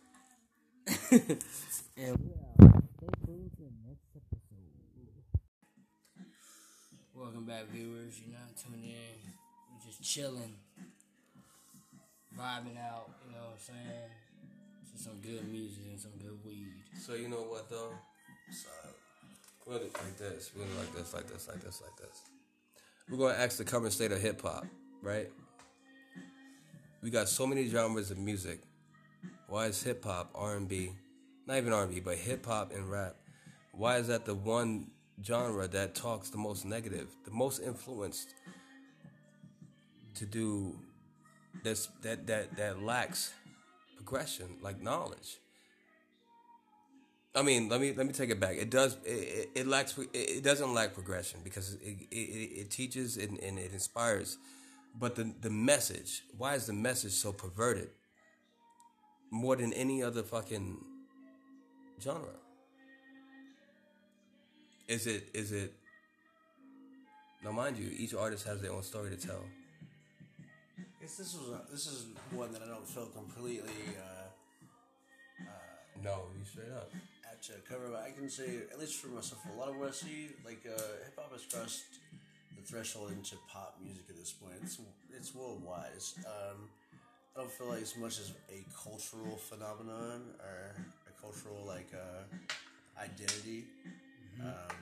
[1.95, 2.83] And we're out.
[3.23, 4.73] Stay the next episode.
[7.15, 8.19] Welcome back, viewers.
[8.19, 9.15] You're not tuning in.
[9.71, 10.55] We're just chilling,
[12.35, 13.13] vibing out.
[13.27, 14.09] You know what I'm saying?
[14.91, 16.73] Just some good music and some good weed.
[16.99, 17.93] So you know what though?
[18.51, 18.69] So,
[19.65, 20.51] Do it like this.
[20.55, 22.21] We're gonna like this, like this, like this, like this.
[23.09, 24.65] We're gonna ask the current state of hip hop,
[25.01, 25.29] right?
[27.01, 28.61] We got so many genres of music.
[29.47, 30.91] Why is hip hop, R and B,
[31.47, 33.15] not even R and B, but hip hop and rap?
[33.71, 34.91] Why is that the one
[35.23, 38.33] genre that talks the most negative, the most influenced
[40.15, 40.75] to do
[41.63, 43.33] this that that that lacks
[43.95, 45.37] progression, like knowledge.
[47.35, 48.57] I mean, let me let me take it back.
[48.57, 53.39] It does it, it, lacks it, doesn't lack progression because it it, it, teaches and,
[53.39, 54.37] and it inspires,
[54.99, 56.23] but the the message.
[56.37, 57.89] Why is the message so perverted?
[59.31, 60.77] More than any other fucking
[61.99, 62.37] genre.
[64.87, 65.73] Is it is it?
[67.43, 69.43] Now, mind you, each artist has their own story to tell.
[71.01, 75.45] Guess this was a, this is one that I don't feel completely uh,
[76.01, 76.89] No, you straight up.
[77.47, 79.91] To cover, but I can say at least for myself, a lot of what I
[79.91, 81.83] see, like uh, hip hop has crossed
[82.55, 84.55] the threshold into pop music at this point.
[84.63, 84.79] It's
[85.15, 85.91] it's worldwide.
[85.95, 86.69] It's, um,
[87.35, 90.75] I don't feel like as much as a cultural phenomenon or
[91.07, 93.65] a cultural like uh, identity.
[94.41, 94.77] Um,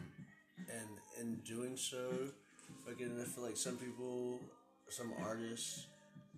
[0.70, 0.90] and
[1.20, 2.10] in doing so,
[2.86, 4.40] fucking, I feel like some people,
[4.90, 5.88] some artists,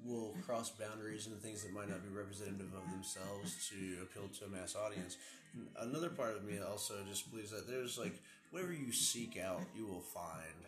[0.06, 4.46] will cross boundaries into things that might not be representative of themselves to appeal to
[4.46, 5.18] a mass audience.
[5.80, 8.14] Another part of me also just believes that there's like
[8.52, 10.60] whatever you seek out, you will find.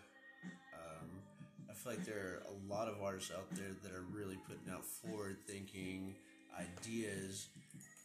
[0.74, 1.08] Um,
[1.70, 4.72] I feel like there are a lot of artists out there that are really putting
[4.72, 6.16] out forward thinking
[6.60, 7.48] ideas,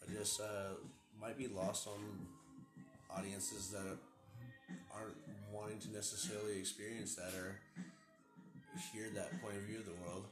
[0.00, 0.74] but just uh,
[1.20, 1.98] might be lost on
[3.16, 3.96] audiences that
[4.94, 5.16] aren't
[5.52, 7.60] wanting to necessarily experience that or
[8.92, 10.24] hear that point of view of the world.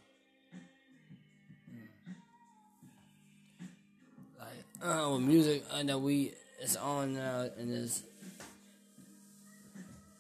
[4.83, 8.03] Uh, music, I know we it's on now in this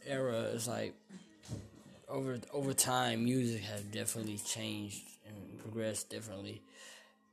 [0.06, 0.50] era.
[0.54, 0.94] It's like
[2.08, 6.62] over over time, music has definitely changed and progressed differently,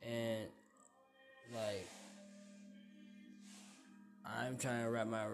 [0.02, 0.46] and
[1.54, 1.86] like
[4.24, 5.24] I'm trying to wrap my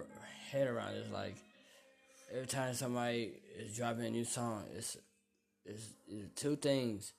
[0.50, 1.12] head around it.
[1.12, 1.36] Like
[2.32, 4.96] every time somebody is dropping a new song, it's
[5.64, 7.12] it's, it's two things: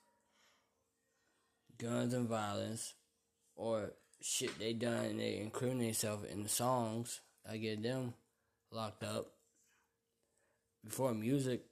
[1.78, 2.94] guns and violence,
[3.56, 3.92] or
[4.24, 7.20] shit they done and they incriminate themselves in the songs.
[7.50, 8.14] I get them
[8.72, 9.28] locked up.
[10.84, 11.66] Before music,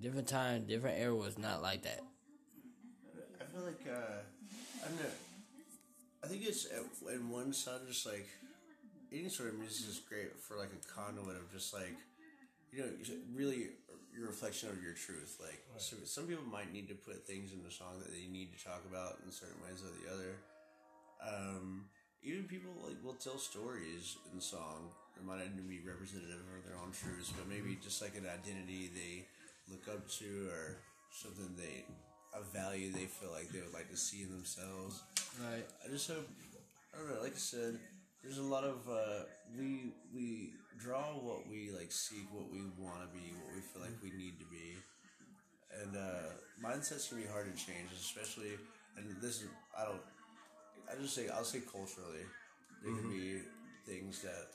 [0.00, 2.00] different time, different era was not like that.
[3.40, 4.22] I feel like uh,
[4.84, 5.14] I don't know.
[6.24, 8.26] I think it's uh, in one side just like
[9.12, 11.94] any sort of music is great for like a conduit of just like
[12.72, 12.88] you know
[13.34, 13.68] really
[14.16, 15.38] your reflection of your truth.
[15.40, 18.56] Like so some people might need to put things in the song that they need
[18.56, 20.38] to talk about in certain ways or the other.
[21.24, 21.86] Um,
[22.22, 26.64] even people like will tell stories in song that might not even be representative of
[26.64, 29.24] their own truths, but maybe just like an identity they
[29.72, 30.76] look up to or
[31.10, 31.84] something they
[32.34, 35.02] a value they feel like they would like to see in themselves.
[35.38, 35.64] Right.
[35.84, 36.28] I just hope
[36.94, 37.22] I don't know.
[37.22, 37.78] Like I said,
[38.22, 39.24] there's a lot of uh,
[39.58, 43.82] we we draw what we like seek, what we want to be, what we feel
[43.82, 44.74] like we need to be,
[45.82, 46.30] and uh,
[46.62, 48.58] mindsets can be hard to change, especially.
[48.96, 50.02] And this is I don't.
[50.90, 52.26] I just say I'll say culturally,
[52.82, 53.10] there can mm-hmm.
[53.10, 53.40] be
[53.86, 54.48] things that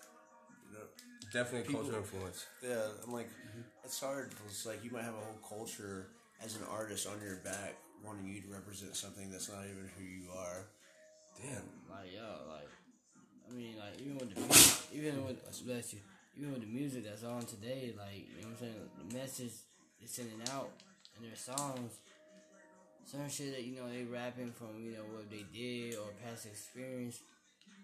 [0.68, 0.86] you know.
[1.32, 2.46] Definitely People- cultural influence.
[2.64, 3.62] Yeah, I'm like, mm-hmm.
[3.84, 4.34] it's hard.
[4.48, 6.08] It's like you might have a whole culture
[6.44, 10.04] as an artist on your back, wanting you to represent something that's not even who
[10.04, 10.66] you are.
[11.42, 11.64] Damn.
[11.90, 12.70] Like yo, like
[13.50, 16.00] I mean, like even with the music, even with bless you,
[16.38, 18.76] even with the music that's on today, like you know what I'm saying,
[19.10, 19.54] the message
[20.00, 20.70] they're sending out
[21.18, 22.00] in their songs,
[23.10, 26.46] some shit that you know they rapping from you know what they did or past
[26.46, 27.22] experience.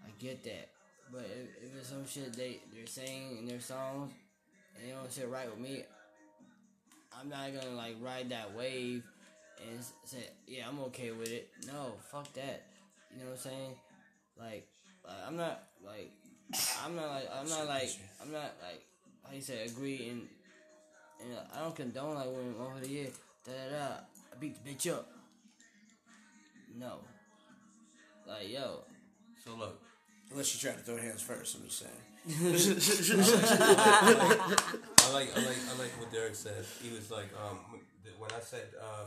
[0.05, 0.69] I get that,
[1.11, 4.13] but if, if it's some shit they they're saying in their songs
[4.75, 5.83] and they don't sit right with me,
[7.19, 9.03] I'm not gonna like ride that wave
[9.67, 11.49] and say yeah I'm okay with it.
[11.65, 12.67] No, fuck that.
[13.11, 13.71] You know what I'm saying?
[14.37, 14.67] Like,
[15.03, 16.11] like I'm not like
[16.85, 17.89] I'm not like I'm not like
[18.21, 18.85] I'm not like
[19.27, 20.21] how you say agree and
[21.19, 23.07] and I don't condone like when over the year
[23.43, 23.93] da da da
[24.31, 25.14] I beat the bitch up.
[26.77, 26.99] No.
[28.27, 28.83] Like yo,
[29.43, 29.81] So look,
[30.31, 31.91] Unless you try to throw hands first, I'm just saying.
[32.27, 32.33] I
[35.13, 36.65] like I like I like what Derek said.
[36.81, 37.59] He was like, um,
[38.17, 39.05] when I said, uh,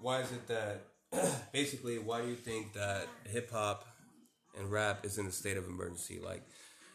[0.00, 0.86] why is it that
[1.52, 3.84] basically why do you think that hip hop
[4.58, 6.18] and rap is in a state of emergency?
[6.22, 6.42] Like,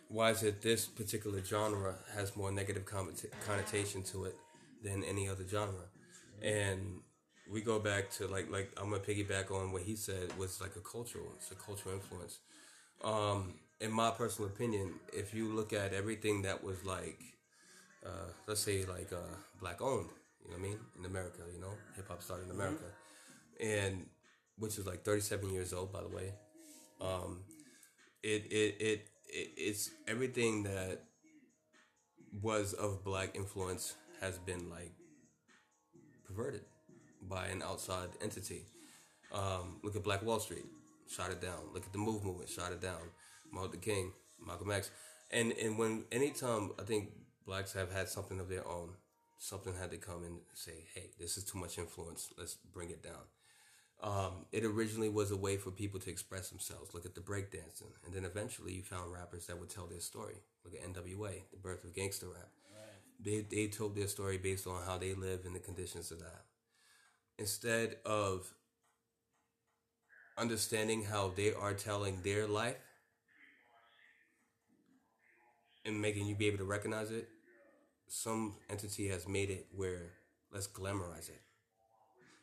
[0.09, 4.35] why is it this particular genre has more negative connota- connotation to it
[4.83, 5.85] than any other genre?
[6.41, 6.99] And
[7.51, 10.75] we go back to like like I'm gonna piggyback on what he said was like
[10.75, 12.39] a cultural, it's a cultural influence.
[13.03, 17.19] Um, in my personal opinion, if you look at everything that was like
[18.05, 20.09] uh, let's say like uh, black owned,
[20.43, 22.85] you know what I mean, in America, you know, hip hop started in America,
[23.59, 24.05] and
[24.57, 26.33] which is like 37 years old, by the way.
[27.01, 27.41] Um,
[28.21, 31.03] it, it it it it's everything that
[32.41, 34.91] was of black influence has been like
[36.27, 36.61] perverted
[37.21, 38.65] by an outside entity.
[39.31, 40.65] Um, look at Black Wall Street,
[41.09, 41.73] shot it down.
[41.73, 43.11] Look at the Move movement, shot it down.
[43.51, 44.11] Martin Luther King,
[44.45, 44.91] Malcolm X,
[45.31, 47.09] and and when anytime I think
[47.45, 48.89] blacks have had something of their own,
[49.37, 52.31] something had to come and say, hey, this is too much influence.
[52.37, 53.25] Let's bring it down.
[54.01, 56.93] Um, it originally was a way for people to express themselves.
[56.93, 60.35] Look at the breakdancing, and then eventually you found rappers that would tell their story.
[60.63, 62.49] Look at N.W.A., the birth of gangster rap.
[63.19, 66.45] They they told their story based on how they live and the conditions of that.
[67.39, 68.53] Instead of
[70.37, 72.75] understanding how they are telling their life
[75.85, 77.29] and making you be able to recognize it,
[78.09, 80.11] some entity has made it where
[80.51, 81.41] let's glamorize it.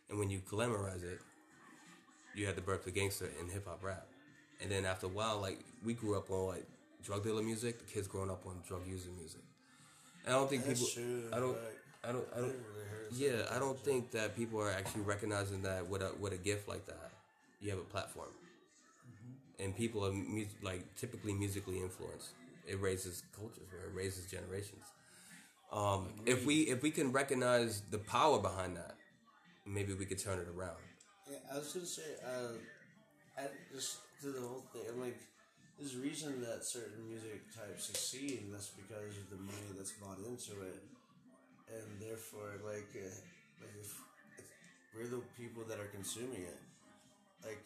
[0.08, 1.20] And when you glamorize it,
[2.34, 4.06] you had the birth of gangster in hip hop rap.
[4.62, 6.66] And then after a while, like we grew up on like
[7.02, 9.42] drug dealer music, the kids growing up on drug user music.
[10.24, 12.56] And I don't think That's people true, I don't like, I don't I don't really
[13.10, 16.68] Yeah, I don't think that people are actually recognizing that with a with a gift
[16.68, 17.10] like that.
[17.60, 18.28] You have a platform.
[19.58, 22.30] And people are mu- like typically musically influenced.
[22.66, 24.84] It raises cultures, where it raises generations.
[25.72, 28.94] Um, if we if we can recognize the power behind that,
[29.66, 30.78] maybe we could turn it around.
[31.30, 32.54] Yeah, I was gonna say, uh,
[33.38, 34.82] I just to the whole thing.
[34.92, 35.18] I'm like,
[35.78, 39.92] there's a reason that certain music types succeed, and that's because of the money that's
[39.92, 40.82] bought into it,
[41.70, 43.10] and therefore, like, uh,
[43.60, 43.90] like if,
[44.38, 44.46] if
[44.94, 46.58] we're the people that are consuming it,
[47.44, 47.62] like.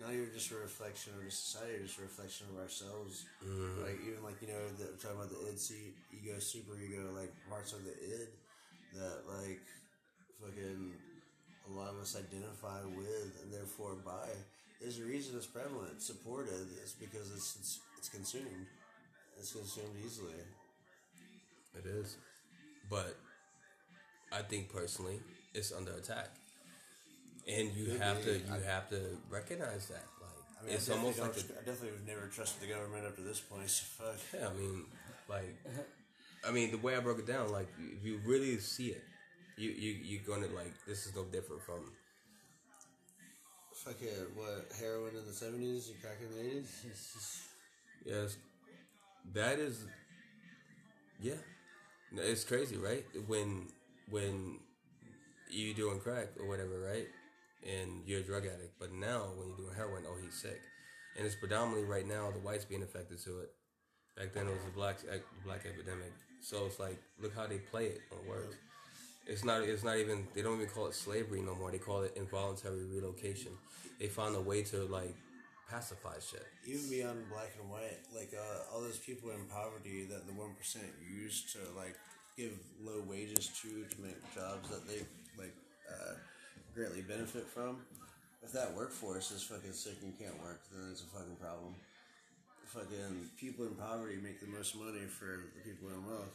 [0.00, 3.26] Now you're just a reflection of the society, just a reflection of ourselves.
[3.78, 7.30] Like even like you know, the, talking about the id, se- ego, super ego, like
[7.48, 8.26] parts of the id
[8.94, 9.62] that like
[10.42, 10.92] fucking
[11.68, 14.28] a lot of us identify with and therefore buy.
[14.80, 16.66] There's a reason it's prevalent, it's supported.
[16.82, 18.66] It's because it's it's, it's consumed.
[19.38, 20.34] It's consumed easily.
[21.78, 22.16] It is,
[22.90, 23.16] but
[24.34, 25.20] I think personally,
[25.54, 26.28] it's under attack,
[27.46, 28.24] and you Could have be.
[28.24, 30.04] to you I- have to recognize that.
[30.20, 30.30] Like
[30.60, 33.06] I mean, it's I almost like don't- a, I definitely would never trust the government
[33.06, 33.70] up to this point.
[33.70, 34.18] So fuck.
[34.34, 34.48] yeah.
[34.48, 34.84] I mean,
[35.28, 35.54] like,
[36.46, 39.04] I mean, the way I broke it down, like, if you really see it,
[39.56, 41.92] you you you're gonna like this is no different from
[43.74, 44.30] Fuck it.
[44.34, 46.72] What heroin in the seventies and crack in the eighties?
[48.06, 48.36] Yes,
[49.32, 49.86] that is.
[51.18, 51.40] Yeah,
[52.16, 53.02] it's crazy, right?
[53.26, 53.68] When
[54.10, 54.58] when
[55.50, 57.06] you doing crack or whatever, right?
[57.64, 60.60] And you're a drug addict, but now when you're doing heroin, oh, he's sick,
[61.16, 63.50] and it's predominantly right now the whites being affected to it.
[64.16, 64.98] Back then it was the black
[65.44, 68.54] black epidemic, so it's like look how they play it on words.
[69.26, 69.62] It's not.
[69.62, 70.26] It's not even.
[70.34, 71.70] They don't even call it slavery no more.
[71.70, 73.52] They call it involuntary relocation.
[73.98, 75.14] They found a way to like
[75.70, 76.46] pacify shit.
[76.66, 80.54] Even beyond black and white, like uh, all those people in poverty that the one
[80.54, 81.96] percent used to like
[82.36, 85.02] give low wages to to make jobs that they
[85.38, 85.54] like
[85.88, 86.14] uh,
[86.74, 87.78] greatly benefit from.
[88.42, 91.74] If that workforce is fucking sick and can't work, then it's a fucking problem.
[92.66, 96.34] Fucking people in poverty make the most money for the people in wealth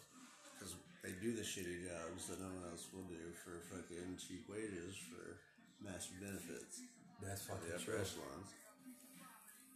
[0.55, 0.73] because
[1.03, 4.95] they do the shitty jobs that no one else will do for fucking cheap wages
[4.95, 5.37] for
[5.83, 6.81] massive benefits.
[7.21, 7.99] That's The fucking upper true.
[8.01, 8.49] echelons.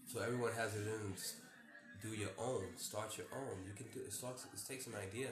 [0.08, 1.14] So everyone has it in.
[2.02, 2.64] Do your own.
[2.78, 3.64] Start your own.
[3.68, 4.12] You can do it.
[4.12, 4.46] Starts.
[4.46, 5.30] It takes an idea.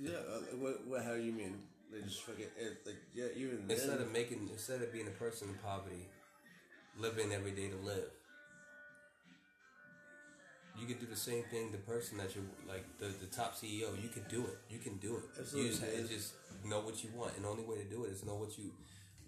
[0.00, 1.04] Yeah, uh, what, what?
[1.04, 1.56] How do you mean?
[1.92, 3.26] They just fucking it, like yeah.
[3.36, 6.08] Even Instead then, of making, instead of being a person in poverty,
[6.98, 8.10] living every day to live,
[10.78, 11.70] you can do the same thing.
[11.70, 14.58] The person that you're like the, the top CEO, you can do it.
[14.68, 15.24] You can do it.
[15.38, 16.32] Absolutely, You just, just
[16.64, 18.72] know what you want, and the only way to do it is know what you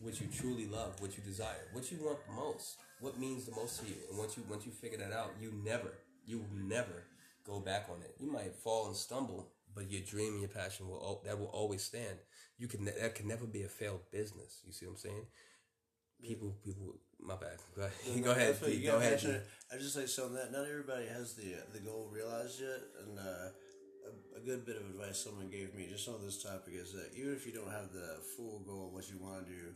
[0.01, 3.53] what you truly love, what you desire, what you want the most, what means the
[3.53, 3.97] most to you.
[4.11, 5.93] And once you once you figure that out, you never
[6.27, 7.05] you never
[7.47, 8.15] go back on it.
[8.19, 11.85] You might fall and stumble, but your dream and your passion will that will always
[11.85, 12.19] stand.
[12.59, 14.63] You can that can never be a failed business.
[14.67, 15.27] You see what I'm saying?
[16.23, 16.97] People, people.
[17.21, 17.59] My bad.
[17.77, 18.17] Go ahead.
[18.17, 18.49] No, go ahead.
[18.55, 18.81] that's what Pete.
[18.81, 19.13] you Go ahead.
[19.15, 19.47] passionate.
[19.73, 23.49] I just like so that not everybody has the the goal realized yet, and uh,
[24.09, 27.13] a, a good bit of advice someone gave me just on this topic is that
[27.17, 29.75] even if you don't have the full goal of what you want to do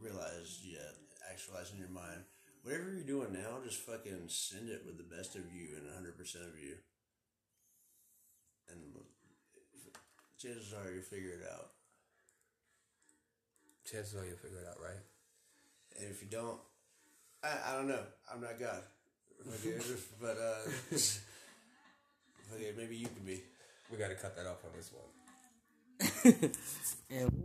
[0.00, 0.94] realized yet,
[1.30, 2.22] actualized in your mind,
[2.62, 6.18] whatever you're doing now, just fucking send it with the best of you and hundred
[6.18, 6.74] percent of you,
[8.70, 8.80] and
[10.40, 11.70] chances are you'll figure it out.
[13.90, 15.02] Chances are you'll figure it out, right?
[15.98, 16.58] And if you don't,
[17.42, 18.02] I, I don't know.
[18.32, 18.82] I'm not God.
[19.48, 19.78] Okay,
[20.20, 20.96] but uh,
[22.54, 23.42] okay, maybe you can be.
[23.90, 25.04] We got to cut that off on this one.
[27.10, 27.44] and we